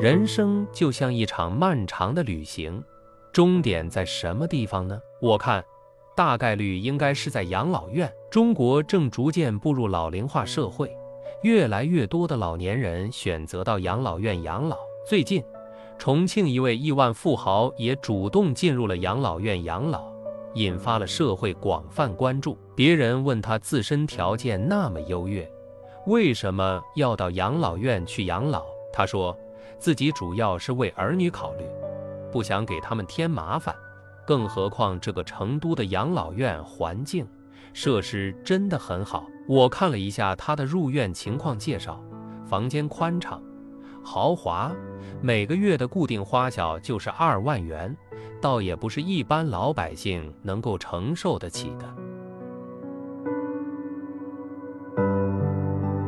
[0.00, 2.80] 人生就像一场漫长的旅行，
[3.32, 4.96] 终点在什么地方呢？
[5.20, 5.64] 我看，
[6.14, 8.08] 大概率应该是在养老院。
[8.30, 10.96] 中国正逐渐步入老龄化社会，
[11.42, 14.78] 越来越多的老年人选择到养老院养老。
[15.04, 15.42] 最近，
[15.98, 20.12] 重庆一位亿万富豪也主动进入了养老院养老，
[20.54, 22.56] 引发了社会广泛关注。
[22.76, 25.50] 别人问他自身条件那么优越，
[26.06, 28.64] 为什么要到养老院去养老？
[28.92, 29.36] 他说。
[29.78, 31.64] 自己主要是为儿女考虑，
[32.32, 33.74] 不想给他们添麻烦。
[34.26, 37.26] 更何况这个成都的养老院环境
[37.72, 39.26] 设施真的很好。
[39.46, 42.02] 我看了一下他的入院情况介绍，
[42.46, 43.42] 房间宽敞、
[44.04, 44.70] 豪华，
[45.22, 47.96] 每个月的固定花销就是二万元，
[48.40, 51.94] 倒也不是一般老百姓能够承受得起的。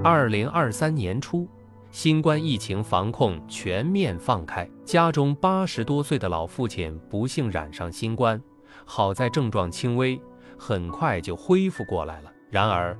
[0.04, 1.48] 二零二三年初。
[1.90, 8.40] 新冠疫情防控全面放开，家中八十多岁的老父亲不幸染上新冠，
[8.84, 10.20] 好在症状轻微，
[10.56, 12.30] 很快就恢复过来了。
[12.48, 12.96] 然而，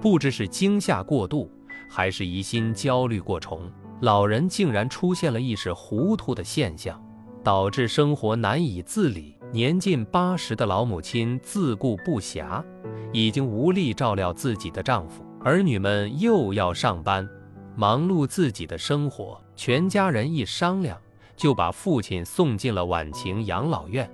[0.00, 1.48] 不知是惊吓过度，
[1.88, 7.00] 还是疑心焦虑过重，老人竟然出现了意识糊涂的现象，
[7.44, 9.36] 导致生活难以自理。
[9.52, 12.64] 年近八十的老母亲自顾不暇，
[13.12, 17.28] 已经无力照料自己的丈夫，儿女们又要上班。
[17.74, 20.98] 忙碌自己的生活，全家人一商量，
[21.34, 24.10] 就把父亲送进了晚晴养老院。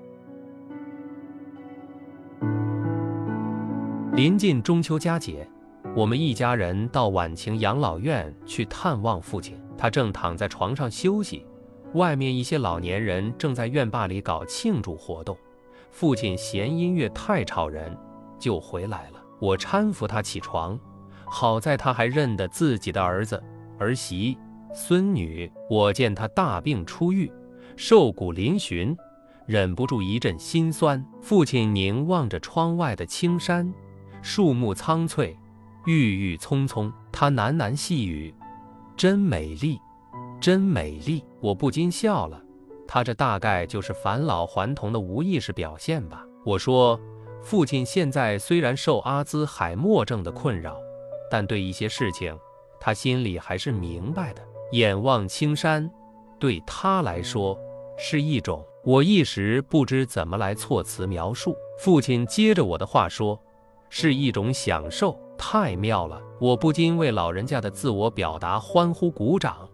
[4.12, 5.48] 临近中秋佳节，
[5.95, 9.61] 我们一家人到晚晴养老院去探望父亲。
[9.77, 11.47] 他正躺在床上休息，
[11.95, 15.36] 外面一些老年人正在院坝里搞庆祝活动。
[15.91, 17.97] 父亲嫌音乐太吵人，
[18.39, 19.23] 就回来了。
[19.41, 20.79] 我搀扶他起床。
[21.31, 23.43] 好在他还认得自己的儿子、
[23.79, 24.37] 儿媳、
[24.73, 25.51] 孙女。
[25.69, 27.31] 我见他大病初愈，
[27.77, 28.97] 瘦骨嶙峋，
[29.47, 31.05] 忍不住一阵心酸。
[31.20, 33.73] 父亲凝望着窗外的青山，
[34.23, 35.36] 树木苍翠，
[35.86, 36.92] 郁郁葱葱。
[37.13, 38.35] 他喃喃细语
[38.97, 39.79] ：“真美丽，
[40.41, 42.41] 真美丽。”我不禁笑了。
[42.86, 46.25] 他这大概就是返老还童的无意识表现吧。
[46.45, 46.98] 我说
[47.42, 50.77] ：“父亲现在虽然受阿兹海默症的困扰。”
[51.30, 52.39] 但对一些事情，
[52.80, 54.42] 他心里还是明白的。
[54.72, 55.90] 眼望青山，
[56.39, 57.58] 对他来说
[57.96, 58.64] 是一种……
[58.84, 61.55] 我一时不知怎么来措辞描述。
[61.78, 63.39] 父亲接着我的话说
[63.90, 69.68] ：“是一种享受，太妙了！”我不禁为老人家的自我表达欢呼鼓掌。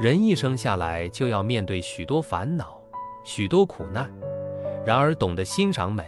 [0.00, 2.80] 人一生下来就要面对许多烦恼，
[3.24, 4.10] 许多苦难，
[4.84, 6.04] 然而懂得欣赏美。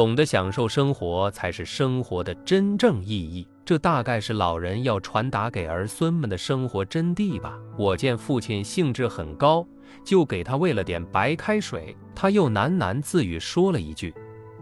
[0.00, 3.46] 懂得享受生活，才是生活的真正意义。
[3.66, 7.58] 这大概是老人要传达给儿孙们的生活真谛吧。
[7.76, 9.62] 我见父亲兴致很高，
[10.02, 11.94] 就给他喂了点白开水。
[12.14, 14.14] 他又喃喃自语说了一句：“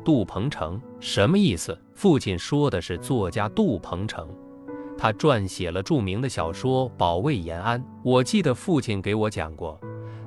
[0.05, 4.29] 杜鹏程，什么意思？”父亲说的是作家杜鹏程，
[4.99, 7.81] 他撰写了著名的小说《保卫延安》。
[8.03, 9.79] 我记得父亲给我讲过。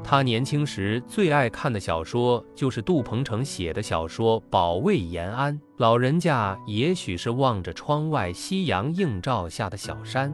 [0.03, 5.57] 他年轻时最爱看的小说就是杜鹏程写的小说《保卫延安》。
[5.77, 10.33] 老人家也许是望着窗外夕阳映照下的小山，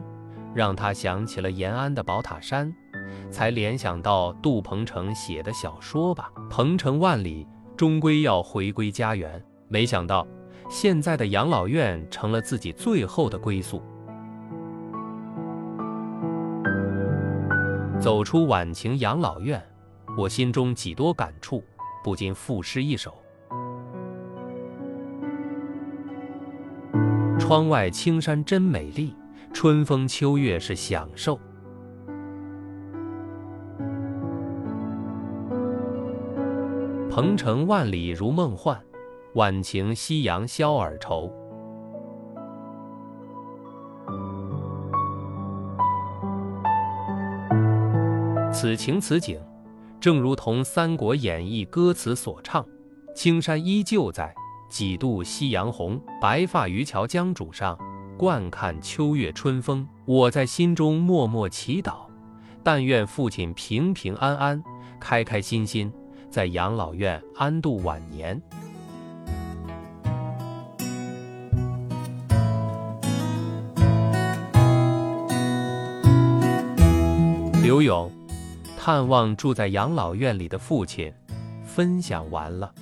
[0.54, 2.74] 让他想起了延安的宝塔山，
[3.30, 6.30] 才联想到杜鹏程写的小说吧。
[6.50, 7.46] 鹏程万里，
[7.76, 9.40] 终归要回归家园。
[9.68, 10.26] 没想到，
[10.68, 13.82] 现在的养老院成了自己最后的归宿。
[18.00, 19.60] 走出晚晴养老院，
[20.16, 21.64] 我心中几多感触，
[22.04, 23.12] 不禁赋诗一首：
[27.40, 29.16] 窗外青山真美丽，
[29.52, 31.38] 春风秋月是享受。
[37.10, 38.80] 鹏程万里如梦幻，
[39.34, 41.32] 晚晴夕阳消尔愁。
[48.60, 49.38] 此情此景，
[50.00, 52.66] 正如同《三国演义》歌词所唱
[53.14, 54.34] ：“青山依旧在，
[54.68, 56.02] 几度夕阳红。
[56.20, 57.78] 白发渔樵江渚上，
[58.18, 61.98] 惯看秋月春风。”我在心中默默祈祷，
[62.64, 64.60] 但愿父亲平平安安、
[64.98, 65.92] 开开心心，
[66.28, 68.42] 在养老院安度晚年。
[77.62, 78.17] 刘勇。
[78.88, 81.12] 盼望住在养老院里的父亲，
[81.62, 82.72] 分享完了。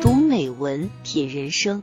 [0.00, 1.82] 读美文，品人生。